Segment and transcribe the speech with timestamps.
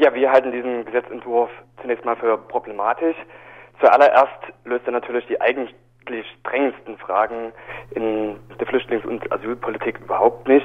[0.00, 1.50] Ja, wir halten diesen Gesetzentwurf
[1.82, 3.16] zunächst mal für problematisch.
[3.80, 4.30] Zuallererst
[4.64, 5.74] löst er natürlich die eigentlich
[6.42, 7.52] drängendsten Fragen
[7.90, 10.64] in der Flüchtlings- und Asylpolitik überhaupt nicht.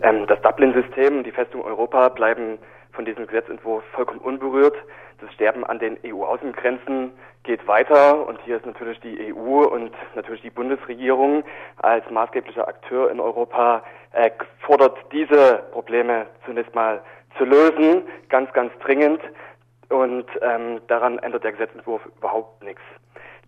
[0.00, 2.58] Ähm, das Dublin-System, die Festung Europa bleiben
[2.92, 4.76] von diesem Gesetzentwurf vollkommen unberührt.
[5.20, 7.12] Das Sterben an den EU-Außengrenzen
[7.42, 11.44] geht weiter und hier ist natürlich die EU und natürlich die Bundesregierung
[11.76, 17.02] als maßgeblicher Akteur in Europa äh, fordert diese Probleme zunächst mal
[17.38, 19.20] zu lösen, ganz, ganz dringend
[19.88, 22.82] und ähm, daran ändert der Gesetzentwurf überhaupt nichts.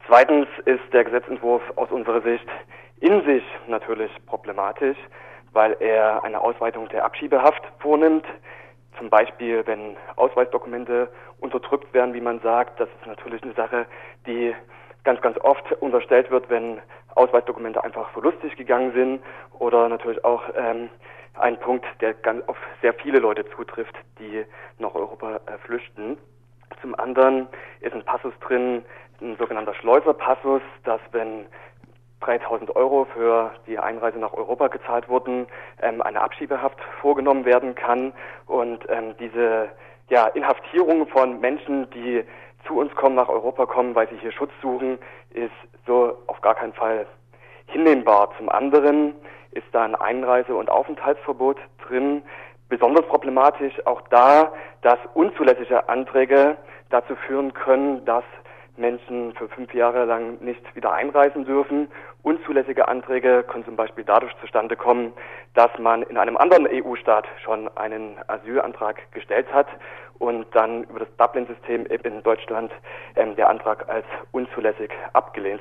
[0.06, 2.46] Zweitens ist der Gesetzentwurf aus unserer Sicht
[3.00, 4.96] in sich natürlich problematisch,
[5.52, 8.24] weil er eine Ausweitung der Abschiebehaft vornimmt.
[8.98, 11.08] Zum Beispiel, wenn Ausweisdokumente
[11.40, 13.86] unterdrückt werden, wie man sagt, das ist natürlich eine Sache,
[14.26, 14.54] die
[15.04, 16.80] ganz, ganz oft unterstellt wird, wenn
[17.14, 19.22] Ausweisdokumente einfach verlustig gegangen sind
[19.58, 20.88] oder natürlich auch ähm,
[21.34, 24.44] ein Punkt, der ganz auf sehr viele Leute zutrifft, die
[24.78, 26.18] nach Europa äh, flüchten.
[26.80, 27.48] Zum anderen
[27.80, 28.84] ist ein Passus drin,
[29.20, 31.46] ein sogenannter Schleuserpassus, dass wenn
[32.20, 35.46] 3000 Euro für die Einreise nach Europa gezahlt wurden,
[35.80, 38.12] ähm, eine Abschiebehaft vorgenommen werden kann
[38.46, 39.70] und ähm, diese
[40.08, 42.24] ja, Inhaftierung von Menschen, die
[42.66, 44.98] zu uns kommen, nach Europa kommen, weil sie hier Schutz suchen,
[45.30, 45.50] ist
[45.86, 47.06] so auf gar keinen Fall
[47.72, 48.30] hinnehmbar.
[48.38, 49.14] Zum anderen
[49.52, 52.22] ist da ein Einreise- und Aufenthaltsverbot drin.
[52.68, 56.56] Besonders problematisch auch da, dass unzulässige Anträge
[56.90, 58.24] dazu führen können, dass
[58.76, 61.88] Menschen für fünf Jahre lang nicht wieder einreisen dürfen.
[62.22, 65.12] Unzulässige Anträge können zum Beispiel dadurch zustande kommen,
[65.54, 69.66] dass man in einem anderen EU-Staat schon einen Asylantrag gestellt hat
[70.18, 72.72] und dann über das Dublin-System in Deutschland
[73.16, 75.60] ähm, der Antrag als unzulässig abgelehnt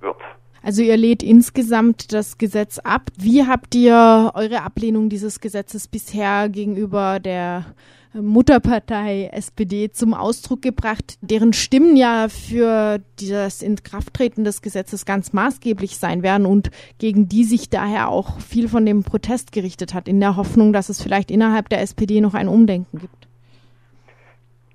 [0.00, 0.20] wird.
[0.62, 3.10] Also ihr lehnt insgesamt das Gesetz ab.
[3.18, 7.66] Wie habt ihr eure Ablehnung dieses Gesetzes bisher gegenüber der
[8.14, 15.96] Mutterpartei SPD zum Ausdruck gebracht, deren Stimmen ja für das Inkrafttreten des Gesetzes ganz maßgeblich
[15.96, 20.20] sein werden und gegen die sich daher auch viel von dem Protest gerichtet hat, in
[20.20, 23.21] der Hoffnung, dass es vielleicht innerhalb der SPD noch ein Umdenken gibt.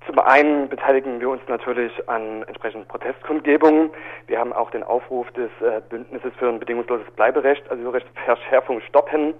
[0.08, 3.90] Zum einen beteiligen wir uns natürlich an entsprechenden Protestkundgebungen.
[4.26, 7.92] Wir haben auch den Aufruf des äh, Bündnisses für ein bedingungsloses Bleiberecht, also
[8.24, 9.34] Verschärfung stoppen,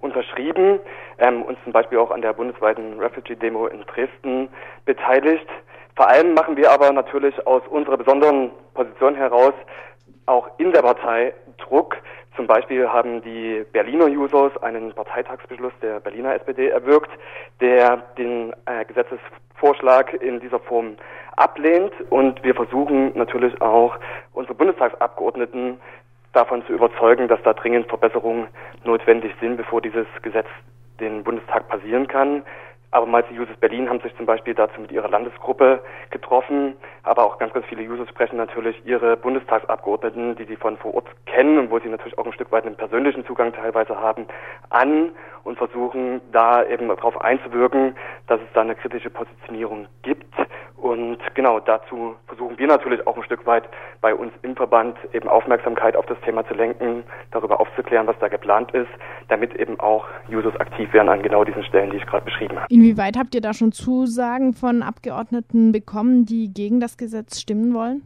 [0.00, 0.80] unterschrieben,
[1.18, 4.48] ähm, uns zum Beispiel auch an der bundesweiten Refugee-Demo in Dresden
[4.86, 5.46] beteiligt.
[5.94, 9.52] Vor allem machen wir aber natürlich aus unserer besonderen Position heraus
[10.24, 11.96] auch in der Partei Druck.
[12.36, 17.10] Zum Beispiel haben die Berliner Users einen Parteitagsbeschluss der Berliner SPD erwirkt,
[17.60, 18.52] der den
[18.84, 19.18] äh, Gesetzes
[19.56, 20.96] Vorschlag in dieser Form
[21.36, 21.92] ablehnt.
[22.10, 23.96] Und wir versuchen natürlich auch
[24.32, 25.80] unsere Bundestagsabgeordneten
[26.32, 28.48] davon zu überzeugen, dass da dringend Verbesserungen
[28.84, 30.48] notwendig sind, bevor dieses Gesetz
[31.00, 32.42] den Bundestag passieren kann.
[32.94, 37.38] Abermals die Users Berlin haben sich zum Beispiel dazu mit ihrer Landesgruppe getroffen, aber auch
[37.38, 41.72] ganz, ganz viele Users sprechen natürlich ihre Bundestagsabgeordneten, die sie von vor Ort kennen und
[41.72, 44.28] wo sie natürlich auch ein Stück weit einen persönlichen Zugang teilweise haben,
[44.70, 45.10] an
[45.42, 47.96] und versuchen da eben darauf einzuwirken,
[48.28, 50.32] dass es da eine kritische Positionierung gibt.
[50.84, 53.66] Und genau dazu versuchen wir natürlich auch ein Stück weit
[54.02, 58.28] bei uns im Verband eben Aufmerksamkeit auf das Thema zu lenken, darüber aufzuklären, was da
[58.28, 58.90] geplant ist,
[59.28, 62.66] damit eben auch Users aktiv werden an genau diesen Stellen, die ich gerade beschrieben habe.
[62.68, 68.02] Inwieweit habt ihr da schon Zusagen von Abgeordneten bekommen, die gegen das Gesetz stimmen wollen?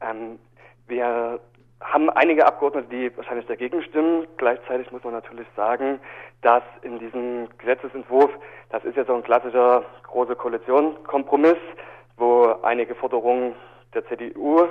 [0.00, 0.40] Ähm,
[0.88, 1.38] wir
[1.80, 4.26] haben einige Abgeordnete, die wahrscheinlich dagegen stimmen.
[4.36, 6.00] Gleichzeitig muss man natürlich sagen,
[6.42, 8.30] dass in diesem Gesetzesentwurf,
[8.70, 11.58] das ist ja so ein klassischer große Koalition-Kompromiss,
[12.16, 13.54] wo einige Forderungen
[13.94, 14.68] der CDU,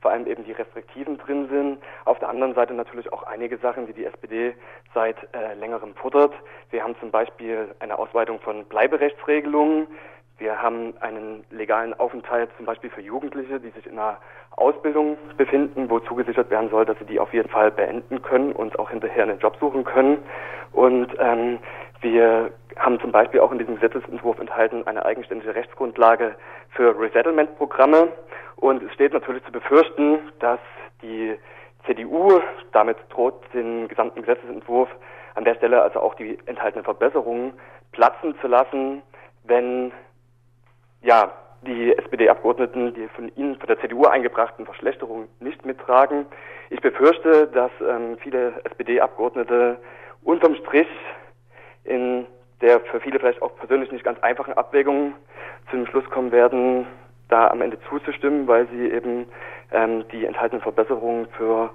[0.00, 1.78] vor allem eben die Restriktiven drin sind.
[2.04, 4.54] Auf der anderen Seite natürlich auch einige Sachen, die die SPD
[4.94, 6.32] seit äh, längerem fordert.
[6.70, 9.86] Wir haben zum Beispiel eine Ausweitung von Bleiberechtsregelungen.
[10.40, 14.16] Wir haben einen legalen Aufenthalt zum Beispiel für Jugendliche, die sich in einer
[14.52, 18.78] Ausbildung befinden, wo zugesichert werden soll, dass sie die auf jeden Fall beenden können und
[18.78, 20.16] auch hinterher einen Job suchen können.
[20.72, 21.58] Und ähm,
[22.00, 26.34] wir haben zum Beispiel auch in diesem Gesetzesentwurf enthalten eine eigenständige Rechtsgrundlage
[26.70, 28.08] für Resettlement-Programme.
[28.56, 30.60] Und es steht natürlich zu befürchten, dass
[31.02, 31.36] die
[31.84, 32.40] CDU
[32.72, 34.88] damit droht, den gesamten Gesetzesentwurf
[35.34, 37.52] an der Stelle also auch die enthaltenen Verbesserungen
[37.92, 39.02] platzen zu lassen,
[39.44, 39.92] wenn
[41.02, 41.32] ja,
[41.62, 46.26] die SPD-Abgeordneten die von Ihnen, von der CDU eingebrachten Verschlechterungen nicht mittragen.
[46.70, 49.78] Ich befürchte, dass ähm, viele SPD-Abgeordnete
[50.22, 50.88] unterm Strich
[51.84, 52.26] in
[52.60, 55.14] der für viele vielleicht auch persönlich nicht ganz einfachen Abwägung
[55.70, 56.86] zum Schluss kommen werden,
[57.28, 59.26] da am Ende zuzustimmen, weil sie eben
[59.72, 61.70] ähm, die enthaltenen Verbesserungen für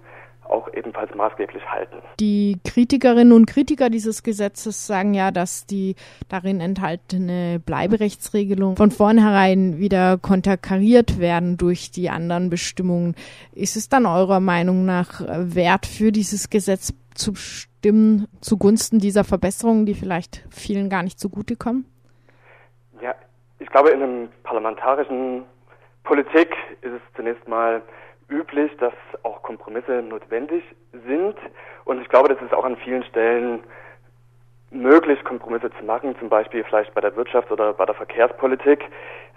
[0.46, 1.98] auch ebenfalls maßgeblich halten.
[2.20, 5.96] Die Kritikerinnen und Kritiker dieses Gesetzes sagen ja, dass die
[6.30, 13.16] darin enthaltene Bleiberechtsregelung von vornherein wieder konterkariert werden durch die anderen Bestimmungen.
[13.54, 19.86] Ist es dann eurer Meinung nach wert für dieses Gesetz zu stimmen zugunsten dieser Verbesserungen,
[19.86, 21.86] die vielleicht vielen gar nicht zugutekommen?
[23.02, 23.16] Ja,
[23.60, 25.44] ich glaube, in einem parlamentarischen
[26.04, 27.82] Politik ist es zunächst mal
[28.30, 28.94] üblich, dass
[29.24, 31.36] auch Kompromisse notwendig sind.
[31.86, 33.64] Und ich glaube, das ist auch an vielen Stellen
[34.72, 38.84] möglich, Kompromisse zu machen, zum Beispiel vielleicht bei der Wirtschaft oder bei der Verkehrspolitik.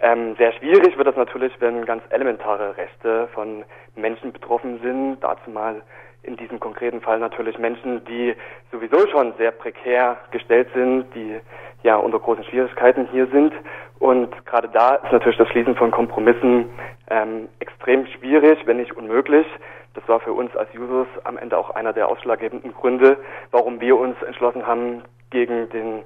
[0.00, 3.64] Ähm, sehr schwierig wird das natürlich, wenn ganz elementare Rechte von
[3.94, 5.19] Menschen betroffen sind.
[5.20, 5.82] Dazu mal
[6.29, 8.35] in diesem konkreten Fall natürlich Menschen, die
[8.71, 11.41] sowieso schon sehr prekär gestellt sind, die
[11.83, 13.53] ja unter großen Schwierigkeiten hier sind.
[13.99, 16.67] Und gerade da ist natürlich das Schließen von Kompromissen
[17.11, 19.47] ähm, extrem schwierig, wenn nicht unmöglich.
[19.95, 23.17] Das war für uns als Users am Ende auch einer der ausschlaggebenden Gründe,
[23.51, 26.05] warum wir uns entschlossen haben, gegen den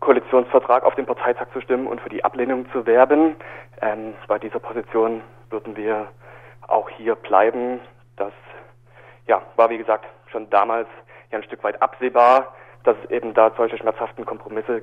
[0.00, 3.36] Koalitionsvertrag auf dem Parteitag zu stimmen und für die Ablehnung zu werben.
[3.80, 6.08] Ähm, bei dieser Position würden wir
[6.66, 7.80] auch hier bleiben.
[8.16, 8.32] Das
[9.32, 10.88] ja, war wie gesagt schon damals
[11.30, 14.82] ja ein Stück weit absehbar, dass es eben da solche schmerzhaften Kompromisse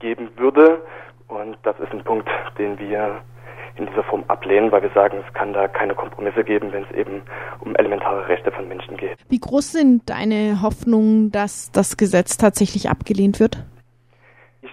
[0.00, 0.82] geben würde.
[1.28, 2.28] Und das ist ein Punkt,
[2.58, 3.22] den wir
[3.76, 6.90] in dieser Form ablehnen, weil wir sagen, es kann da keine Kompromisse geben, wenn es
[6.90, 7.22] eben
[7.60, 9.18] um elementare Rechte von Menschen geht.
[9.30, 13.64] Wie groß sind deine Hoffnungen, dass das Gesetz tatsächlich abgelehnt wird?
[14.60, 14.70] Ich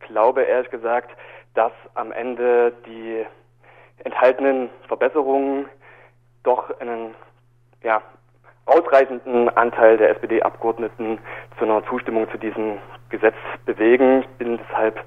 [0.00, 1.10] glaube ehrlich gesagt,
[1.54, 3.24] dass am Ende die
[4.04, 5.66] enthaltenen Verbesserungen
[6.42, 7.14] doch einen
[7.82, 8.02] ja,
[8.66, 11.18] ausreichenden Anteil der SPD-Abgeordneten
[11.58, 12.78] zu einer Zustimmung zu diesem
[13.08, 14.22] Gesetz bewegen.
[14.22, 15.02] Ich bin deshalb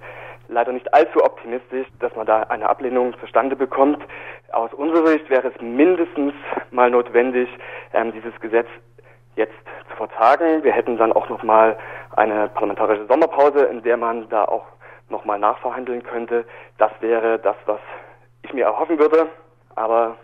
[0.48, 4.02] leider nicht allzu optimistisch, dass man da eine Ablehnung zustande bekommt.
[4.52, 6.34] Aus unserer Sicht wäre es mindestens
[6.72, 7.50] mal notwendig,
[7.94, 8.68] ähm, dieses Gesetz
[9.36, 9.54] jetzt
[9.90, 10.64] zu vertagen.
[10.64, 11.78] Wir hätten dann auch noch mal
[12.16, 14.66] eine parlamentarische Sommerpause, in der man da auch
[15.10, 16.46] noch mal nachverhandeln könnte.
[16.78, 17.80] Das wäre das, was
[18.42, 19.28] ich mir erhoffen würde.
[19.76, 20.18] Aber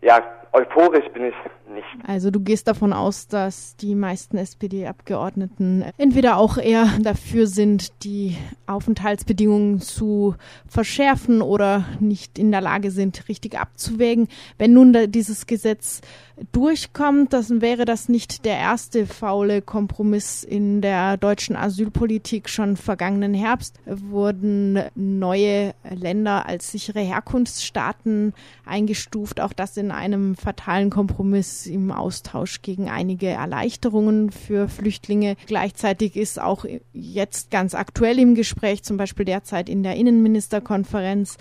[0.00, 0.22] ja,
[0.56, 1.34] euphorisch bin ich
[1.72, 1.86] nicht.
[2.06, 8.36] Also du gehst davon aus, dass die meisten SPD-Abgeordneten entweder auch eher dafür sind, die
[8.66, 10.34] Aufenthaltsbedingungen zu
[10.66, 14.28] verschärfen oder nicht in der Lage sind, richtig abzuwägen.
[14.58, 16.00] Wenn nun dieses Gesetz
[16.52, 22.48] durchkommt, dann wäre das nicht der erste faule Kompromiss in der deutschen Asylpolitik.
[22.48, 29.40] Schon vergangenen Herbst wurden neue Länder als sichere Herkunftsstaaten eingestuft.
[29.40, 35.34] Auch das in einem fatalen Kompromiss im Austausch gegen einige Erleichterungen für Flüchtlinge.
[35.48, 41.36] Gleichzeitig ist auch jetzt ganz aktuell im Gespräch, zum Beispiel derzeit in der Innenministerkonferenz,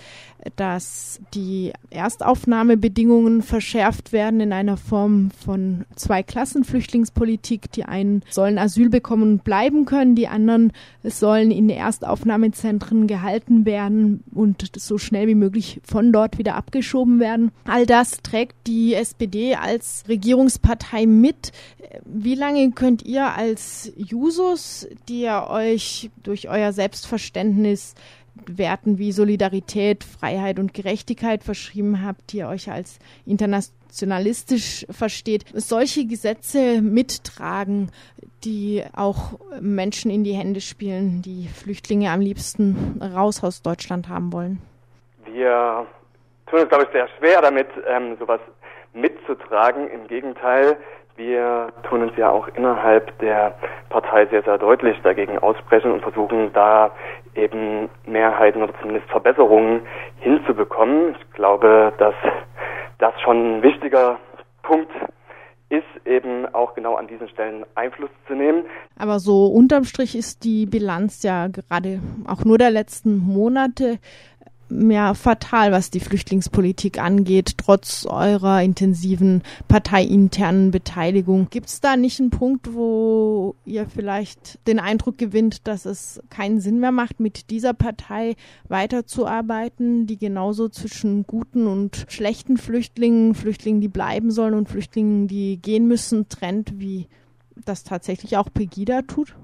[0.56, 7.72] dass die Erstaufnahmebedingungen verschärft werden in einer Form von zwei Klassen Flüchtlingspolitik.
[7.74, 10.74] Die einen sollen Asyl bekommen und bleiben können, die anderen
[11.04, 17.52] sollen in Erstaufnahmezentren gehalten werden und so schnell wie möglich von dort wieder abgeschoben werden.
[17.66, 21.52] All das trägt die SPD als Regierungspartei mit.
[22.06, 27.96] Wie lange könnt ihr als Jusos, die ihr euch durch euer Selbstverständnis
[28.48, 36.06] Werten wie Solidarität, Freiheit und Gerechtigkeit verschrieben habt, die ihr euch als internationalistisch versteht, solche
[36.06, 37.92] Gesetze mittragen,
[38.44, 44.32] die auch Menschen in die Hände spielen, die Flüchtlinge am liebsten raus aus Deutschland haben
[44.34, 44.62] wollen?
[45.32, 45.88] Wir
[46.48, 48.40] tun es, glaube ich, sehr schwer damit, ähm, sowas
[48.94, 49.90] mitzutragen.
[49.90, 50.78] Im Gegenteil,
[51.16, 53.56] wir tun uns ja auch innerhalb der
[53.90, 56.92] Partei sehr, sehr deutlich dagegen aussprechen und versuchen da
[57.36, 59.82] eben Mehrheiten oder zumindest Verbesserungen
[60.20, 61.16] hinzubekommen.
[61.20, 62.16] Ich glaube, dass
[62.98, 64.20] das schon ein wichtiger
[64.64, 64.92] Punkt
[65.70, 68.66] ist, eben auch genau an diesen Stellen Einfluss zu nehmen.
[68.98, 73.98] Aber so unterm Strich ist die Bilanz ja gerade auch nur der letzten Monate
[74.70, 81.48] ja fatal, was die Flüchtlingspolitik angeht, trotz eurer intensiven parteiinternen Beteiligung.
[81.50, 86.60] Gibt es da nicht einen Punkt, wo ihr vielleicht den Eindruck gewinnt, dass es keinen
[86.60, 88.36] Sinn mehr macht, mit dieser Partei
[88.68, 95.58] weiterzuarbeiten, die genauso zwischen guten und schlechten Flüchtlingen, Flüchtlingen, die bleiben sollen und Flüchtlingen, die
[95.62, 97.08] gehen müssen, trennt, wie
[97.66, 99.36] das tatsächlich auch Pegida tut?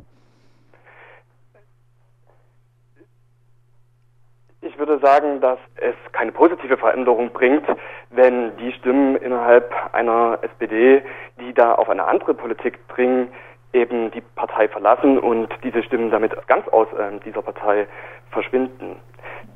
[4.62, 7.64] Ich würde sagen, dass es keine positive Veränderung bringt,
[8.10, 11.04] wenn die Stimmen innerhalb einer SPD,
[11.40, 13.32] die da auf eine andere Politik dringen,
[13.74, 17.88] eben die Partei verlassen und diese Stimmen damit ganz aus äh, dieser Partei
[18.32, 18.98] verschwinden.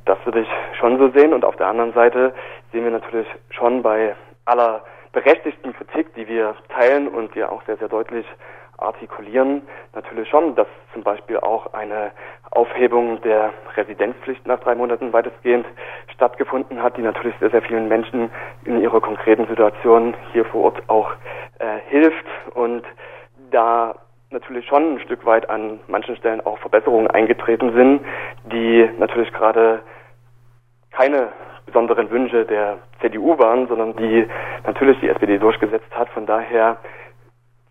[0.05, 0.47] Das würde ich
[0.79, 2.33] schon so sehen und auf der anderen Seite
[2.71, 4.15] sehen wir natürlich schon bei
[4.45, 8.25] aller berechtigten Kritik, die wir teilen und wir auch sehr, sehr deutlich
[8.85, 9.63] artikulieren,
[9.93, 12.11] natürlich schon, dass zum Beispiel auch eine
[12.51, 15.65] Aufhebung der Residenzpflicht nach drei Monaten weitestgehend
[16.13, 18.29] stattgefunden hat, die natürlich sehr, sehr vielen Menschen
[18.63, 21.11] in ihrer konkreten Situation hier vor Ort auch
[21.59, 22.83] äh, hilft und
[23.51, 23.95] da
[24.31, 28.01] natürlich schon ein Stück weit an manchen Stellen auch Verbesserungen eingetreten sind,
[28.51, 29.81] die natürlich gerade
[30.91, 31.29] keine
[31.65, 34.27] besonderen Wünsche der CDU waren, sondern die
[34.65, 36.09] natürlich die SPD durchgesetzt hat.
[36.09, 36.77] Von daher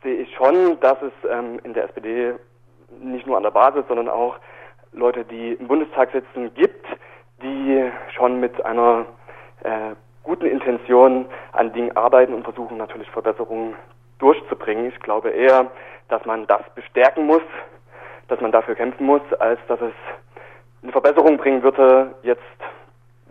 [0.05, 2.35] sehe ich schon, dass es ähm, in der SPD
[3.01, 4.37] nicht nur an der Basis, sondern auch
[4.93, 6.87] Leute, die im Bundestag sitzen, gibt,
[7.43, 9.07] die schon mit einer
[9.65, 13.75] äh, guten Intention an Dingen arbeiten und versuchen natürlich Verbesserungen
[14.19, 14.87] durchzubringen.
[14.87, 15.71] Ich glaube eher,
[16.09, 17.43] dass man das bestärken muss,
[18.29, 19.93] dass man dafür kämpfen muss, als dass es
[20.83, 22.43] eine Verbesserung bringen würde, jetzt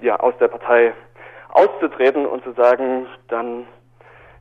[0.02, 0.94] ja aus der Partei
[1.50, 3.68] auszutreten und zu sagen, dann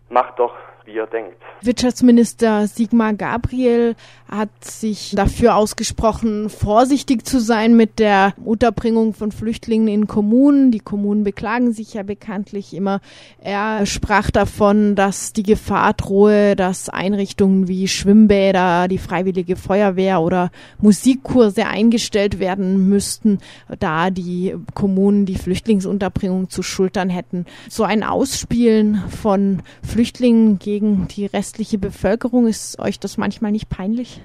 [0.08, 1.36] macht doch wie er denkt.
[1.60, 3.94] Wirtschaftsminister Sigmar Gabriel
[4.28, 10.70] hat sich dafür ausgesprochen, vorsichtig zu sein mit der Unterbringung von Flüchtlingen in Kommunen.
[10.70, 13.00] Die Kommunen beklagen sich ja bekanntlich immer.
[13.40, 20.50] Er sprach davon, dass die Gefahr drohe, dass Einrichtungen wie Schwimmbäder, die Freiwillige Feuerwehr oder
[20.80, 23.38] Musikkurse eingestellt werden müssten,
[23.78, 27.44] da die Kommunen die Flüchtlingsunterbringung zu schultern hätten.
[27.68, 32.46] So ein Ausspielen von Flüchtlingen gegen die restliche Bevölkerung.
[32.46, 34.22] Ist euch das manchmal nicht peinlich?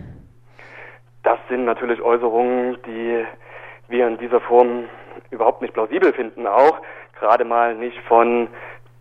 [1.24, 3.26] Das sind natürlich Äußerungen, die
[3.90, 4.86] wir in dieser Form
[5.30, 6.78] überhaupt nicht plausibel finden, auch
[7.20, 8.48] gerade mal nicht von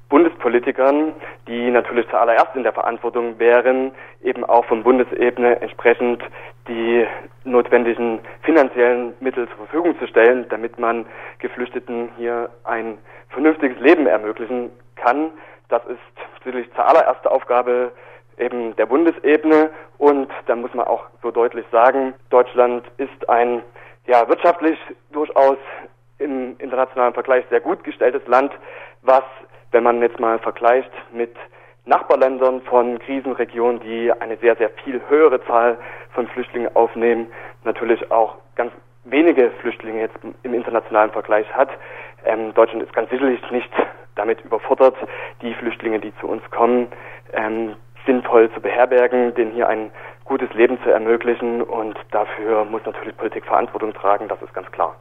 [0.08, 1.12] Bundespolitikern,
[1.46, 3.92] die natürlich zuallererst in der Verantwortung wären,
[4.24, 6.24] eben auch von Bundesebene entsprechend
[6.66, 7.06] die
[7.44, 11.06] notwendigen finanziellen Mittel zur Verfügung zu stellen, damit man
[11.38, 12.98] Geflüchteten hier ein
[13.28, 15.30] vernünftiges Leben ermöglichen kann.
[15.68, 15.98] Das ist
[16.46, 17.92] sicherlich zuallererste Aufgabe
[18.38, 23.62] eben der Bundesebene und da muss man auch so deutlich sagen, Deutschland ist ein
[24.06, 24.78] ja wirtschaftlich
[25.10, 25.56] durchaus
[26.18, 28.52] im internationalen Vergleich sehr gut gestelltes Land,
[29.02, 29.24] was,
[29.72, 31.34] wenn man jetzt mal vergleicht mit
[31.84, 35.78] Nachbarländern von Krisenregionen, die eine sehr, sehr viel höhere Zahl
[36.12, 37.26] von Flüchtlingen aufnehmen,
[37.64, 38.72] natürlich auch ganz
[39.04, 41.70] wenige Flüchtlinge jetzt im internationalen Vergleich hat.
[42.24, 43.70] Ähm, Deutschland ist ganz sicherlich nicht
[44.16, 44.96] damit überfordert,
[45.42, 46.88] die Flüchtlinge, die zu uns kommen,
[47.32, 49.90] ähm, sinnvoll zu beherbergen, denen hier ein
[50.24, 51.62] gutes Leben zu ermöglichen.
[51.62, 54.96] Und dafür muss natürlich Politik Verantwortung tragen, das ist ganz klar.